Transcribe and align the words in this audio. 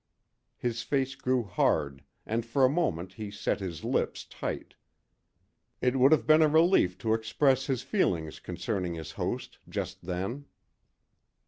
His 0.57 0.81
face 0.81 1.13
grew 1.13 1.43
hard 1.43 2.03
and 2.25 2.43
for 2.43 2.65
a 2.65 2.69
moment 2.73 3.13
he 3.13 3.29
set 3.29 3.59
his 3.59 3.83
lips 3.83 4.25
tight. 4.25 4.73
It 5.79 5.95
would 5.95 6.11
have 6.11 6.25
been 6.25 6.41
a 6.41 6.47
relief 6.47 6.97
to 7.05 7.13
express 7.13 7.67
his 7.67 7.83
feelings 7.83 8.39
concerning 8.39 8.95
his 8.95 9.11
host 9.11 9.59
just 9.69 10.01
then. 10.01 10.45